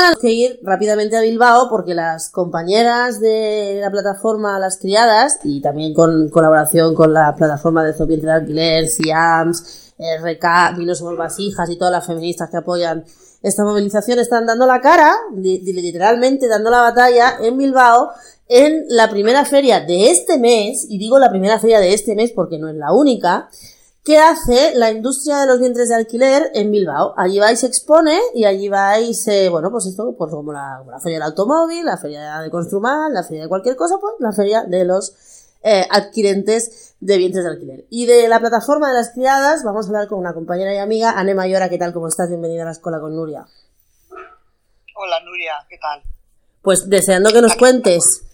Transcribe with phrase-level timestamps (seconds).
[0.00, 4.78] Esta semana tenemos que ir rápidamente a Bilbao porque las compañeras de la plataforma Las
[4.78, 9.92] Criadas y también con colaboración con la plataforma de Zopiente de Alquiler, SIAMS,
[10.22, 13.04] RK, Vino Somos Vasijas y todas las feministas que apoyan
[13.42, 18.08] esta movilización están dando la cara, literalmente dando la batalla en Bilbao
[18.48, 22.32] en la primera feria de este mes, y digo la primera feria de este mes
[22.34, 23.50] porque no es la única,
[24.02, 27.12] ¿Qué hace la industria de los vientres de alquiler en Bilbao.
[27.18, 31.18] Allí vais, se expone y allí vais, eh, bueno, pues esto, pues como la, feria
[31.18, 34.86] del automóvil, la feria de Construmal, la feria de cualquier cosa, pues la feria de
[34.86, 35.14] los
[35.62, 37.84] eh, adquirentes de vientres de alquiler.
[37.90, 41.10] Y de la plataforma de las criadas vamos a hablar con una compañera y amiga,
[41.10, 41.92] Anne Mayora, ¿qué tal?
[41.92, 42.30] ¿Cómo estás?
[42.30, 43.44] Bienvenida a la escuela con Nuria.
[44.96, 46.02] Hola Nuria, ¿qué tal?
[46.62, 48.29] Pues deseando que nos cuentes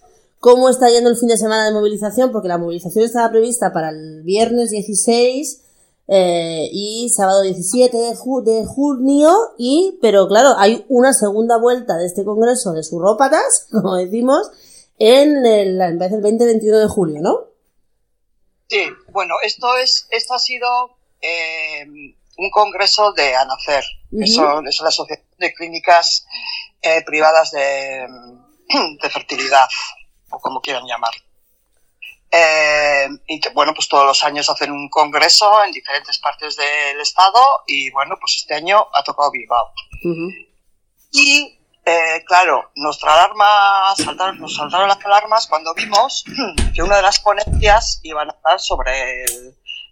[0.46, 3.88] cómo está yendo el fin de semana de movilización, porque la movilización estaba prevista para
[3.88, 5.60] el viernes 16
[6.06, 12.24] eh, y sábado 17 de, junio, y, pero claro, hay una segunda vuelta de este
[12.24, 14.48] congreso de surrópatas, como decimos,
[15.00, 17.40] en el, en vez del 20-21 de julio, ¿no?
[18.68, 20.68] Sí, bueno, esto es, esto ha sido
[21.22, 26.24] eh, un congreso de ANACER, eso, es la Asociación de Clínicas
[26.82, 28.06] eh, Privadas de,
[29.02, 29.66] de Fertilidad
[30.36, 31.14] o como quieran llamar.
[32.30, 37.40] Eh, y bueno, pues todos los años hacen un congreso en diferentes partes del estado
[37.66, 39.72] y bueno, pues este año ha tocado Bilbao.
[41.12, 46.24] Y eh, claro, nuestra alarma, saltaron, nos saltaron las alarmas cuando vimos
[46.74, 49.24] que una de las ponencias iban a hablar sobre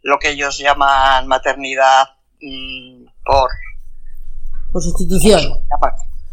[0.03, 2.09] lo que ellos llaman maternidad
[2.43, 3.49] mm, por...
[4.72, 5.65] Por sustitución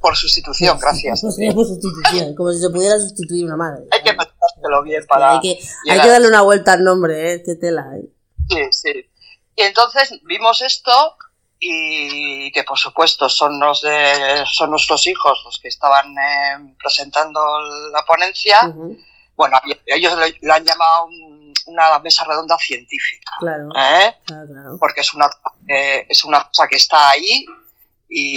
[0.02, 1.22] por sustitución, gracias.
[1.22, 3.86] por sustitución, como si se pudiera sustituir una madre.
[3.92, 5.34] Hay que pensárselo bien para.
[5.34, 7.44] Hay que, hay que darle una vuelta al nombre, ¿eh?
[7.46, 8.10] Qué tela, ¿eh?
[8.50, 9.10] Sí, sí.
[9.56, 11.18] Y entonces vimos esto
[11.60, 17.40] y que por supuesto son, los de, son nuestros hijos los que estaban eh, presentando
[17.92, 18.74] la ponencia.
[19.36, 21.08] Bueno, ellos lo, han llamado
[21.68, 23.32] una mesa redonda científica.
[23.40, 23.70] Claro.
[23.76, 24.18] ¿eh?
[24.26, 24.78] claro, claro.
[24.80, 25.30] Porque es una,
[25.68, 27.46] eh, es una cosa que está ahí
[28.10, 28.36] y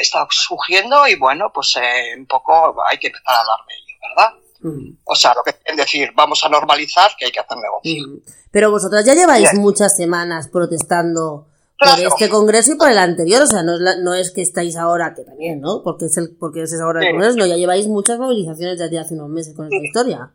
[0.00, 3.98] está surgiendo y bueno, pues eh, un poco hay que empezar a hablar de ello,
[4.08, 4.44] ¿verdad?
[4.60, 4.96] Mm.
[5.04, 8.06] O sea, lo que quieren decir, vamos a normalizar que hay que hacer negocio.
[8.06, 8.20] Mm.
[8.50, 11.48] Pero vosotras ya lleváis muchas semanas protestando
[11.78, 14.76] por este congreso y por el anterior, o sea, no es, no es que estáis
[14.76, 15.82] ahora, que también, ¿no?
[15.82, 19.14] Porque es, el, porque es ahora el congreso, no, ya lleváis muchas movilizaciones desde hace
[19.14, 20.32] unos meses con esta historia.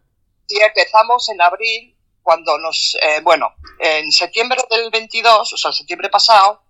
[0.48, 3.48] Y empezamos en abril, cuando nos, eh, bueno,
[3.80, 6.62] en septiembre del 22, o sea, septiembre pasado,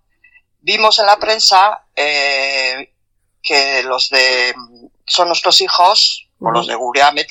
[0.60, 2.92] vimos en la prensa eh,
[3.42, 4.54] que los de
[5.06, 7.28] son nuestros hijos, o los de Guriamet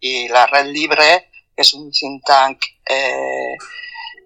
[0.00, 3.56] y la Red Libre, que es un think tank eh,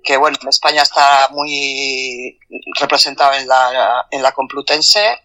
[0.03, 2.39] que bueno, en España está muy
[2.79, 5.19] representado en la, en la Complutense,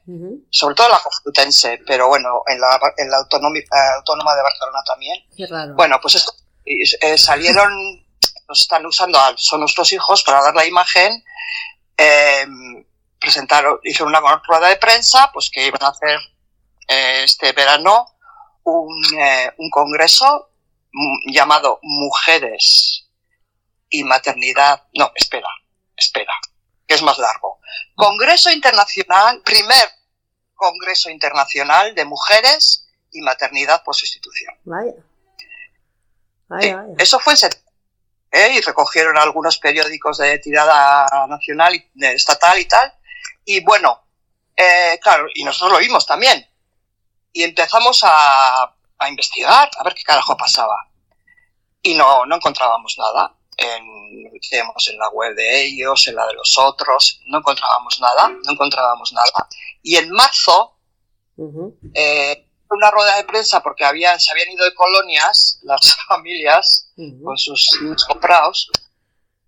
[0.49, 3.57] sobre todo en la Complutense, pero bueno, en la, en la autónoma,
[3.97, 5.23] autónoma de Barcelona también.
[5.75, 6.33] Bueno, pues esto,
[6.65, 7.73] eh, salieron,
[8.47, 11.23] nos están usando, son nuestros hijos para dar la imagen.
[11.97, 12.45] Eh,
[13.25, 16.19] presentaron, hicieron una rueda de prensa, pues que iban a hacer
[16.87, 18.05] eh, este verano
[18.63, 20.51] un, eh, un congreso
[20.91, 23.07] mm, llamado Mujeres
[23.89, 24.83] y Maternidad.
[24.93, 25.47] No, espera,
[25.97, 26.33] espera,
[26.87, 27.59] que es más largo.
[27.95, 29.89] Congreso Internacional, primer
[30.53, 34.53] Congreso Internacional de Mujeres y Maternidad por Sustitución.
[34.63, 34.93] Vaya.
[36.47, 37.65] vaya, Eso fue en septiembre.
[38.35, 38.55] ¿eh?
[38.57, 42.93] Y recogieron algunos periódicos de tirada nacional y estatal y tal,
[43.45, 44.01] y bueno,
[44.55, 46.45] eh, claro, y nosotros lo vimos también.
[47.31, 48.63] Y empezamos a,
[48.97, 50.75] a, investigar, a ver qué carajo pasaba.
[51.81, 53.35] Y no, no encontrábamos nada.
[53.57, 58.51] En, en la web de ellos, en la de los otros, no encontrábamos nada, no
[58.51, 59.47] encontrábamos nada.
[59.81, 60.77] Y en marzo,
[61.93, 67.37] eh, una rueda de prensa porque habían, se habían ido de colonias las familias con
[67.37, 67.77] sus
[68.07, 68.69] comprados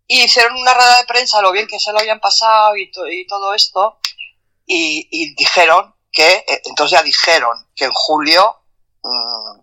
[0.07, 3.27] y hicieron una rueda de prensa, lo bien que se lo habían pasado y, y
[3.27, 3.99] todo esto,
[4.65, 8.61] y, dijeron que, eh, entonces ya dijeron que en julio
[9.03, 9.61] mm,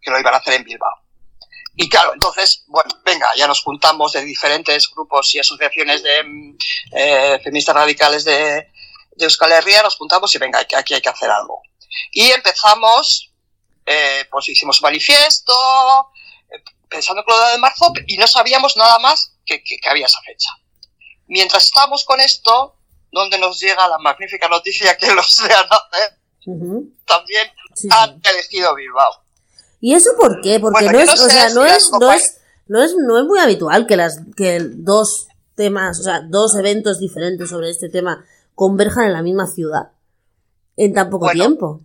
[0.00, 1.00] que lo iban a hacer en Bilbao.
[1.76, 6.56] Y claro, entonces, bueno, venga, ya nos juntamos de diferentes grupos y asociaciones de mm,
[6.92, 8.70] eh, feministas radicales de,
[9.16, 11.62] de Euskal Herria, nos juntamos y venga, aquí hay que hacer algo.
[12.12, 13.32] Y empezamos,
[13.86, 15.52] eh, pues hicimos un manifiesto,
[16.88, 20.50] pensando que lo de marzo, y no sabíamos nada más que, había esa fecha.
[21.26, 22.76] Mientras estamos con esto,
[23.10, 26.18] donde nos llega la magnífica noticia que los de ANACE
[27.06, 27.48] también
[27.90, 29.24] han elegido Bilbao.
[29.80, 30.60] ¿Y eso por qué?
[30.60, 33.86] Porque no, es, o sea, no, es, no, es, no, es, no es muy habitual
[33.86, 38.24] que, las, que dos temas, o sea, dos eventos diferentes sobre este tema
[38.54, 39.92] converjan en la misma ciudad
[40.76, 41.80] en tan poco tiempo.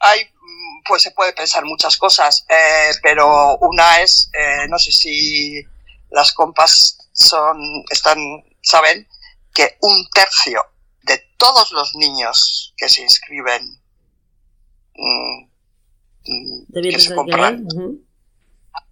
[0.00, 4.92] hay, mm, pues se puede pensar muchas cosas, eh, pero una es, eh, no sé
[4.92, 5.64] si
[6.12, 7.58] las compas son,
[7.90, 8.18] están,
[8.62, 9.06] saben
[9.52, 10.64] que un tercio
[11.02, 13.80] de todos los niños que se inscriben,
[14.94, 15.42] mm,
[16.26, 17.66] mm, que se compran,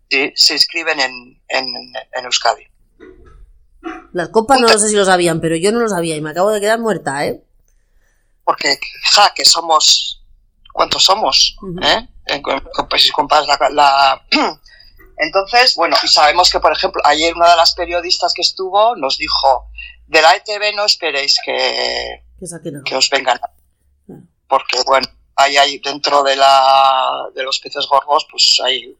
[0.08, 1.66] se inscriben en, en,
[2.12, 2.66] en Euskadi.
[4.12, 6.30] Las copas no lo sé si lo sabían, pero yo no lo sabía y me
[6.30, 7.42] acabo de quedar muerta, ¿eh?
[8.44, 8.78] Porque,
[9.12, 10.22] ja, que somos.
[10.72, 11.56] ¿Cuántos somos?
[11.82, 12.08] ¿Eh?
[12.98, 14.24] si comparas la,
[15.22, 19.18] Entonces, bueno, y sabemos que, por ejemplo, ayer una de las periodistas que estuvo nos
[19.18, 19.66] dijo:
[20.06, 22.24] de la ETV no esperéis que,
[22.84, 23.38] que os vengan.
[24.48, 25.06] Porque, bueno,
[25.36, 28.96] hay, hay dentro de, la, de los peces gordos, pues hay,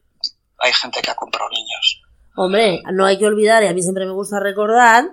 [0.59, 2.01] hay gente que ha comprado niños.
[2.35, 5.09] Hombre, no hay que olvidar, y a mí siempre me gusta recordar,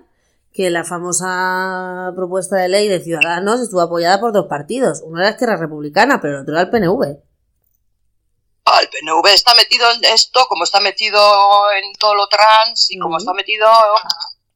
[0.52, 5.02] que la famosa propuesta de ley de Ciudadanos estuvo apoyada por dos partidos.
[5.04, 7.18] Uno era Esquerra Republicana, pero el otro era el PNV.
[8.70, 11.18] Ah, el PNV está metido en esto, como está metido
[11.72, 13.66] en todo lo trans, y como está metido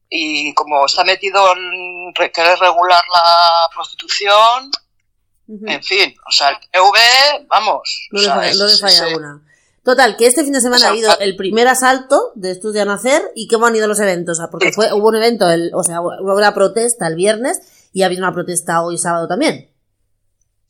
[0.09, 4.71] y como está metido en querer regular la prostitución,
[5.49, 8.09] en fin, o sea, el PNV, vamos.
[8.11, 9.43] No le falla, una.
[9.85, 13.23] Total, que este fin de semana ha habido el primer asalto de estos de Nacer
[13.35, 14.39] y cómo han ido los eventos.
[14.51, 17.61] porque fue, hubo un evento, el, o sea, hubo una protesta el viernes
[17.93, 19.72] y ha habido una protesta hoy sábado también.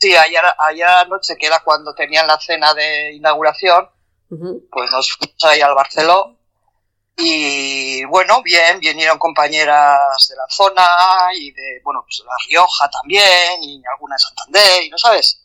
[0.03, 3.89] Sí, ayer, ayer anoche, que era cuando tenían la cena de inauguración,
[4.29, 6.37] pues nos fuimos ahí al Barceló
[7.17, 10.85] y bueno, bien, vinieron compañeras de la zona
[11.39, 15.45] y de, bueno, pues de La Rioja también y alguna de Santander y no sabes.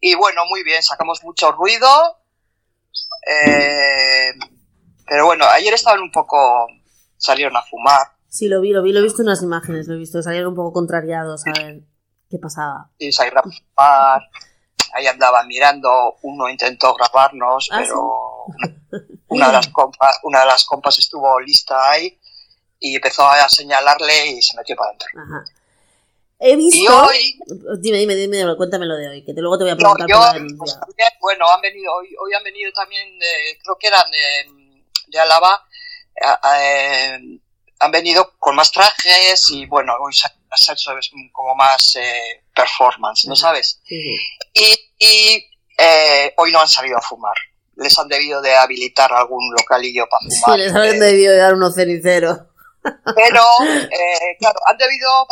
[0.00, 1.88] Y bueno, muy bien, sacamos mucho ruido
[3.32, 4.32] eh,
[5.06, 6.66] pero bueno, ayer estaban un poco,
[7.16, 8.08] salieron a fumar.
[8.26, 10.48] Sí, lo vi, lo vi, lo he visto en las imágenes, lo he visto, salieron
[10.48, 11.82] un poco contrariados a ver
[12.30, 12.90] qué pasaba.
[13.10, 14.22] Salieron a fumar,
[14.94, 18.44] ahí andaban mirando, uno intentó grabarnos, ¿Ah, pero
[19.28, 22.18] una, de las compas, una de las compas estuvo lista ahí
[22.80, 25.08] y empezó a señalarle y se metió para adentro.
[25.16, 25.44] Ajá.
[26.40, 27.08] He visto.
[27.80, 30.32] Dime, dime, dime, cuéntame lo de hoy, que luego te voy a preguntar por la
[30.34, 30.80] denuncia.
[31.20, 33.18] bueno, han venido, hoy, hoy han venido también,
[33.60, 35.66] creo que eran de, de Álava,
[36.60, 37.40] eh,
[37.80, 40.28] han venido con más trajes y bueno, hoy se
[40.72, 40.90] hecho
[41.32, 43.80] como más eh, performance, ¿no sabes?
[43.88, 44.18] Y,
[44.98, 45.46] y
[45.78, 47.36] eh, hoy no han salido a fumar.
[47.76, 50.58] Les han debido de habilitar algún localillo para fumar.
[50.58, 52.38] Sí, les han debido de dar unos ceniceros.
[52.82, 55.26] Pero, eh, claro, han debido,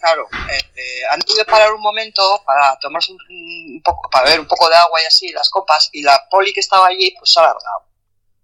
[0.00, 4.68] claro, eh, han debido parar un momento para tomarse un, poco, para beber un poco
[4.68, 7.44] de agua y así, las copas, y la poli que estaba allí, pues se ha
[7.44, 7.86] alargado,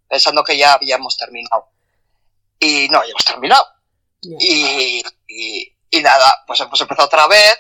[0.09, 1.69] pensando que ya habíamos terminado.
[2.61, 3.67] Y no, ya hemos terminado.
[4.21, 7.59] Y, y, nada, pues hemos empezado otra vez,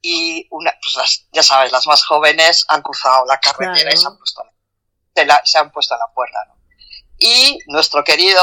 [0.00, 4.16] y una, pues ya sabes, las más jóvenes han cruzado la carretera y se han
[4.16, 4.42] puesto,
[5.14, 6.58] se, se han puesto en la puerta, ¿no?
[7.18, 8.42] y nuestro querido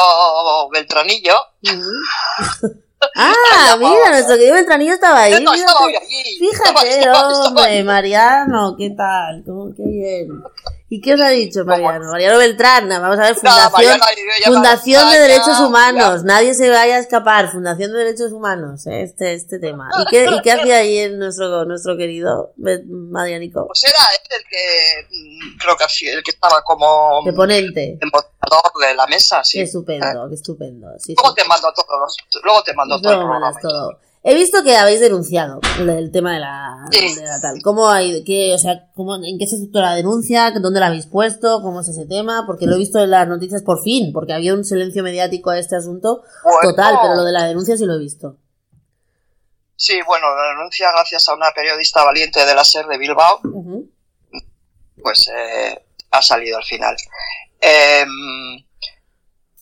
[0.71, 1.33] Beltranillo.
[3.15, 5.33] ah, mira, nuestro querido Beltranillo estaba ahí.
[6.39, 9.43] fíjate, hombre, Mariano, ¿qué tal?
[9.45, 10.43] ¿Cómo, qué bien.
[10.95, 12.09] ¿Y qué os ha dicho Mariano?
[12.09, 13.99] Mariano Beltrán, vamos a ver, Fundación,
[14.45, 19.33] Fundación de Derechos Humanos, nadie se vaya a escapar, Fundación de Derechos Humanos, eh, este,
[19.33, 19.89] este tema.
[19.99, 23.67] ¿Y qué, ¿Y qué hacía ahí nuestro, nuestro querido Marianico?
[23.67, 24.05] Pues era
[24.37, 27.21] el que, mm, creo que el que estaba como...
[27.25, 27.99] De ponente.
[27.99, 29.57] de la mesa, sí.
[29.57, 30.87] Qué estupendo, qué estupendo.
[30.87, 33.99] luego, Te mando todos luego te mando todo.
[34.27, 36.89] He visto que habéis denunciado el, tema de la,
[37.43, 37.61] tal.
[37.61, 40.49] ¿Cómo hay, qué, o sea, cómo, en qué se estructura la denuncia?
[40.49, 41.61] ¿Dónde la habéis puesto?
[41.61, 42.43] ¿Cómo es ese tema?
[42.47, 45.59] Porque lo he visto en las noticias por fin, porque había un silencio mediático a
[45.59, 46.23] este asunto
[46.63, 48.37] total, pero lo de la denuncia sí lo he visto.
[49.75, 53.41] Sí, bueno, la denuncia gracias a una periodista valiente de la SER de Bilbao,
[55.03, 56.95] pues eh, ha salido al final.
[57.61, 58.65] Em,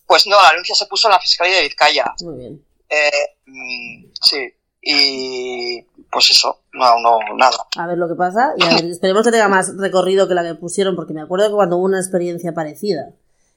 [0.07, 2.13] pues no, la denuncia se puso en la Fiscalía de Vizcaya.
[2.21, 2.65] Muy bien.
[2.87, 4.53] Eh, mm, sí,
[4.85, 5.81] y
[6.11, 7.55] pues eso, no, no, nada.
[7.77, 10.43] A ver lo que pasa y a ver, esperemos que tenga más recorrido que la
[10.43, 13.13] que pusieron, porque me acuerdo que cuando hubo una experiencia parecida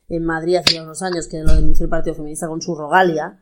[0.08, 3.40] en Madrid hace unos años, que lo denunció el Partido Feminista con su rogalia,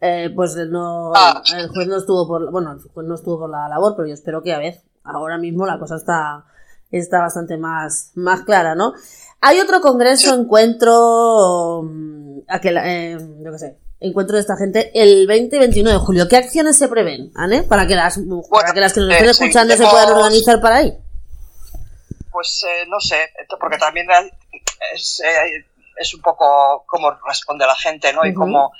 [0.00, 1.42] eh, pues no, ah.
[1.56, 4.14] el juez no estuvo por, bueno, el juez no estuvo por la labor, pero yo
[4.14, 6.44] espero que a ver, ahora mismo la cosa está,
[6.90, 8.92] está bastante más, más clara, ¿no?
[9.40, 15.26] Hay otro congreso, encuentro, mm, aquel, eh, yo qué sé, encuentro de esta gente el
[15.26, 16.28] 20 y 21 de julio.
[16.28, 17.62] ¿Qué acciones se prevén, Anne?
[17.62, 18.18] Para que las,
[18.50, 20.92] para que, las que nos estén eh, escuchando se puedan organizar para ahí.
[22.30, 25.64] Pues eh, no sé, porque también eh,
[25.96, 28.24] es un poco cómo responde la gente, ¿no?
[28.24, 28.72] Y cómo,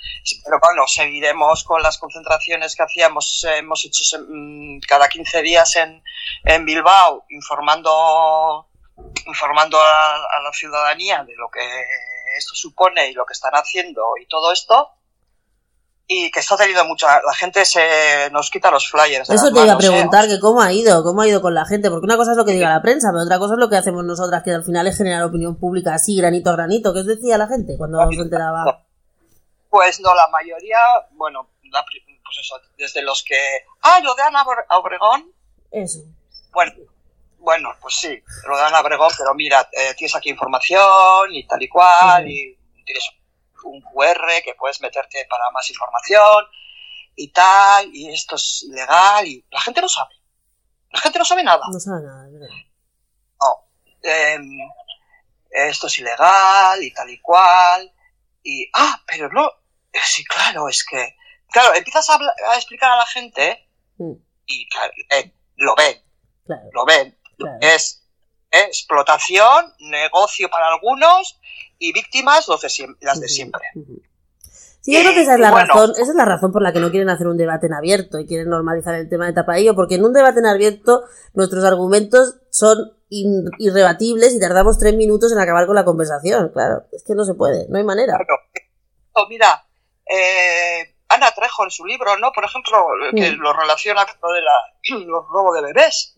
[0.43, 6.03] pero bueno, seguiremos con las concentraciones que hacíamos, hemos hecho mm, cada 15 días en,
[6.43, 8.67] en Bilbao, informando,
[9.25, 11.61] informando a, la ciudadanía de lo que
[12.37, 14.91] esto supone y lo que están haciendo y todo esto
[16.07, 19.71] y que está teniendo mucha la gente se nos quita los flyers eso te iba
[19.71, 19.77] a ¿eh?
[19.77, 22.37] preguntar que cómo ha ido cómo ha ido con la gente porque una cosa es
[22.37, 24.63] lo que diga la prensa pero otra cosa es lo que hacemos nosotras que al
[24.63, 28.03] final es generar opinión pública así granito a granito qué os decía la gente cuando
[28.05, 28.83] nos enteraba
[29.69, 30.77] pues no la mayoría
[31.13, 33.37] bueno pues eso desde los que
[33.81, 35.31] ah lo de Ana Obregón
[35.71, 35.99] eso.
[36.53, 36.73] Bueno
[37.39, 41.61] bueno pues sí lo de Ana Obregón pero mira eh, tienes aquí información y tal
[41.61, 43.09] y cual y tienes
[43.65, 46.45] un QR que puedes meterte para más información
[47.15, 50.15] y tal, y esto es ilegal, y la gente no sabe.
[50.91, 51.65] La gente no sabe nada.
[51.71, 52.47] No sabe nada, ¿verdad?
[53.41, 53.67] No.
[54.01, 54.59] Em,
[55.49, 57.91] esto es ilegal y tal y cual.
[58.43, 59.47] Y, ah, pero no.
[59.91, 61.15] Eh, sí, claro, es que.
[61.51, 62.17] Claro, empiezas a,
[62.55, 64.13] explicar a la gente mm.
[64.47, 64.67] y
[65.11, 66.01] eh, lo ven.
[66.73, 67.17] Lo ven.
[67.61, 68.05] Es
[68.51, 71.39] explotación, negocio para algunos
[71.79, 72.69] y víctimas los de
[73.01, 73.61] las de siempre.
[74.81, 76.79] Sí, yo creo que esa es la razón, esa es la razón por la que
[76.79, 79.95] no quieren hacer un debate en abierto y quieren normalizar el tema de tapadillo, porque
[79.95, 81.03] en un debate en abierto
[81.33, 86.49] nuestros argumentos son irrebatibles y tardamos tres minutos en acabar con la conversación.
[86.49, 88.15] Claro, es que no se puede, no hay manera.
[89.13, 89.65] Oh, mira,
[90.05, 92.31] eh, Ana Trejo en su libro, ¿no?
[92.31, 94.51] Por ejemplo, que lo relaciona con lo de la,
[95.05, 96.15] los robos de bebés.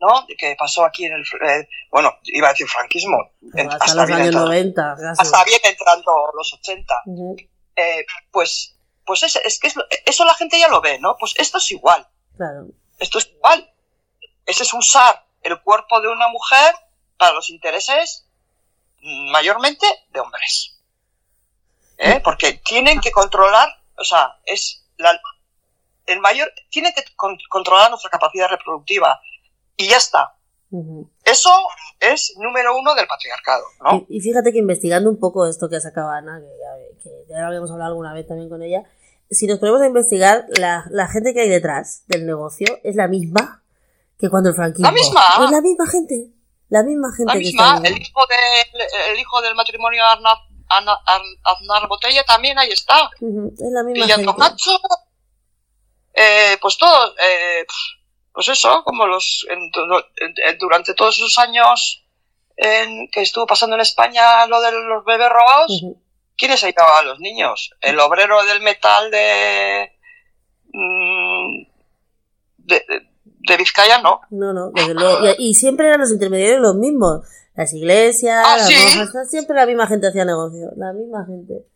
[0.00, 0.26] ¿No?
[0.38, 3.18] Que pasó aquí en el, eh, bueno, iba a decir franquismo.
[3.70, 7.02] hasta, los años 90, Hasta bien entrando los 80.
[7.76, 9.72] Eh, pues, pues es, es que
[10.04, 11.16] eso la gente ya lo ve, ¿no?
[11.18, 12.06] Pues esto es igual.
[12.36, 12.66] Claro.
[12.98, 13.72] Esto es igual.
[14.46, 16.74] Ese es usar el cuerpo de una mujer
[17.16, 18.26] para los intereses
[19.00, 20.76] mayormente de hombres.
[21.98, 22.20] ¿Eh?
[22.22, 25.20] Porque tienen que controlar, o sea, es la,
[26.06, 27.04] el mayor, tienen que
[27.48, 29.20] controlar nuestra capacidad reproductiva,
[29.78, 30.34] y ya está.
[31.24, 31.50] Eso
[31.98, 34.06] es número uno del patriarcado, ¿no?
[34.10, 36.40] Y, fíjate que investigando un poco esto que sacaba Ana,
[37.02, 38.82] que ya, habíamos hablado alguna vez también con ella,
[39.30, 43.08] si nos ponemos a investigar, la, la, gente que hay detrás del negocio es la
[43.08, 43.62] misma
[44.18, 44.86] que cuando el franquismo.
[44.86, 45.22] ¿La misma?
[45.44, 46.32] Es la misma gente.
[46.70, 52.58] La misma gente la misma, el, hijo de, el hijo del matrimonio Aznar, Botella también
[52.58, 53.10] ahí está.
[53.20, 54.30] Es la misma gente.
[56.12, 57.64] eh, pues todo, eh,
[58.38, 59.44] pues eso, como los
[60.60, 62.06] durante todos esos años
[62.56, 65.84] en, que estuvo pasando en España lo de los bebés robados,
[66.36, 67.72] ¿quiénes ayudaban a los niños?
[67.80, 69.90] El obrero del metal de,
[70.72, 71.66] mm,
[72.58, 74.20] de, Vizcaya no.
[74.30, 74.70] No, no,
[75.36, 77.22] Y, siempre eran los intermediarios los mismos.
[77.56, 81.66] Las iglesias, ¿Ah, las siempre la misma gente hacía negocio, la misma gente.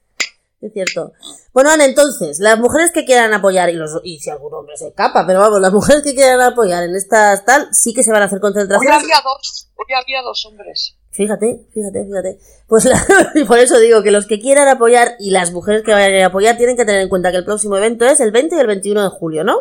[0.62, 1.12] Es cierto.
[1.52, 4.88] Bueno, Ana, entonces, las mujeres que quieran apoyar, y, los, y si algún hombre se
[4.88, 8.22] escapa, pero vamos, las mujeres que quieran apoyar en estas tal, sí que se van
[8.22, 8.96] a hacer concentraciones.
[8.96, 10.96] Hoy había dos, hoy había dos hombres.
[11.10, 12.38] Fíjate, fíjate, fíjate.
[12.68, 12.88] Pues
[13.34, 16.26] y por eso digo que los que quieran apoyar y las mujeres que vayan a
[16.26, 18.66] apoyar tienen que tener en cuenta que el próximo evento es el 20 y el
[18.68, 19.56] 21 de julio, ¿no?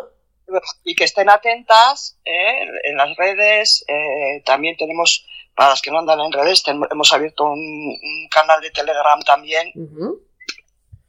[0.84, 3.84] Y que estén atentas eh, en las redes.
[3.88, 7.98] Eh, también tenemos, para las que no andan en redes, hemos abierto un,
[8.30, 9.72] canal de Telegram también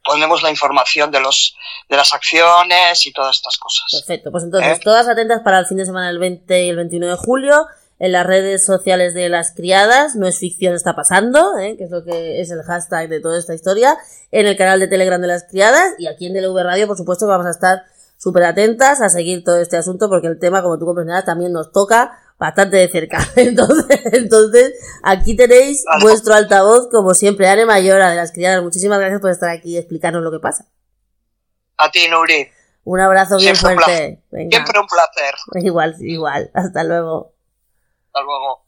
[0.03, 1.55] ponemos la información de los
[1.89, 3.85] de las acciones y todas estas cosas.
[3.91, 4.81] Perfecto, pues entonces ¿Eh?
[4.83, 7.67] todas atentas para el fin de semana del 20 y el 21 de julio
[7.99, 11.77] en las redes sociales de las criadas, no es ficción, está pasando, ¿eh?
[11.77, 13.97] que es lo que es el hashtag de toda esta historia,
[14.31, 17.25] en el canal de Telegram de las criadas y aquí en DLV Radio, por supuesto,
[17.25, 17.83] que vamos a estar
[18.17, 21.71] súper atentas a seguir todo este asunto porque el tema, como tú comprenderás, también nos
[21.71, 23.19] toca bastante de cerca.
[23.35, 24.73] Entonces, entonces
[25.03, 28.63] aquí tenéis vuestro altavoz, como siempre, Anne Mayora de las criadas.
[28.63, 30.65] Muchísimas gracias por estar aquí y explicarnos lo que pasa.
[31.77, 32.49] A ti, Nuri.
[32.85, 34.21] Un abrazo bien fuerte.
[34.29, 35.35] Siempre un placer.
[35.65, 36.51] Igual, igual.
[36.53, 37.33] Hasta luego.
[38.07, 38.62] Hasta luego.